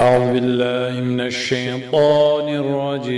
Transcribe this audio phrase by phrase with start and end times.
[0.00, 3.12] أعوذ بالله من الشيطان الرجيم.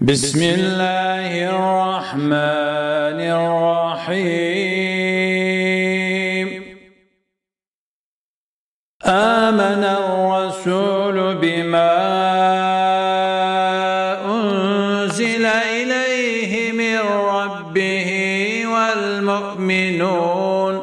[0.00, 4.26] بسم الله الرحمن الرحيم.
[9.06, 11.96] آمن الرسول بما
[14.24, 16.98] أنزل إليه من
[17.34, 18.08] ربه
[18.66, 20.75] والمؤمنون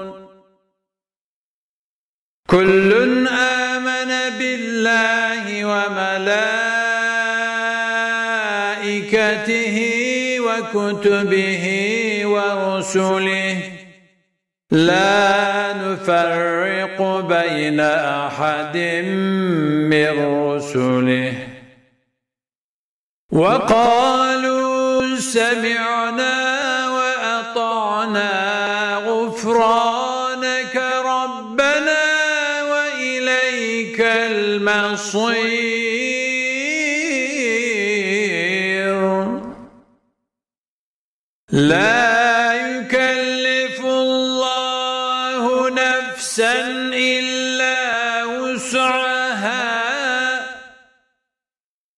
[4.84, 6.38] بالله وملائكته
[10.48, 11.66] وكتبه
[12.26, 13.58] ورسله.
[14.72, 16.98] لا نفرق
[17.34, 18.78] بين أحد
[19.94, 20.14] من
[20.52, 21.34] رسله.
[23.32, 26.36] وقالوا سمعنا
[26.90, 28.32] وأطعنا
[29.08, 32.03] غفرانك ربنا
[33.94, 35.44] وإليك المصير.
[41.52, 49.74] لا يكلف الله نفسا إلا وسعها.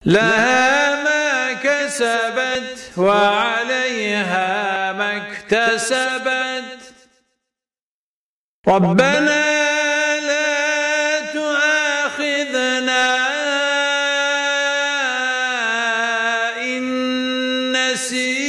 [0.05, 6.81] لها ما كسبت وعليها ما اكتسبت.
[8.67, 9.44] ربنا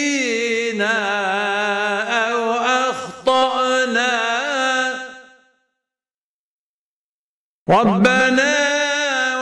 [0.06, 0.96] نسينا
[2.30, 2.52] أو
[2.90, 4.16] أخطأنا.
[7.68, 8.56] ربنا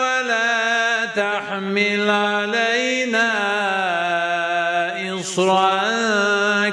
[0.00, 3.30] ولا تحمل علينا
[5.20, 5.80] إصرا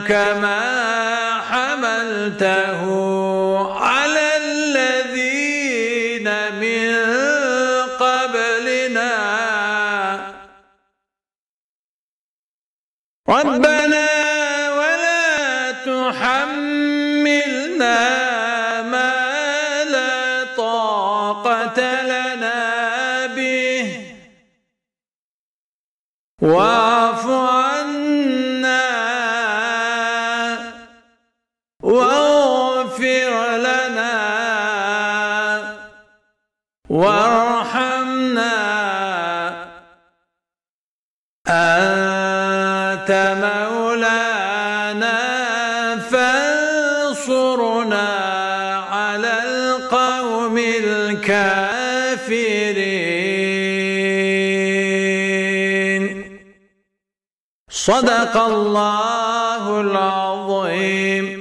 [0.08, 0.61] كما
[1.50, 2.81] حملته
[3.80, 6.28] على الذين
[6.59, 7.11] من
[13.31, 14.08] ربنا
[14.77, 17.21] ولا تحملنا
[18.81, 19.14] ما
[19.83, 21.80] لا طاقة
[22.11, 22.59] لنا
[23.36, 23.87] به.
[26.42, 28.87] واعف عنا
[31.83, 34.17] واغفر لنا
[36.89, 38.55] وارحمنا.
[41.48, 42.11] أنت
[43.10, 44.92] مولانا
[46.12, 48.10] فانصرنا
[48.92, 51.72] على القوم الكافرين.
[57.70, 61.41] صدق الله العظيم.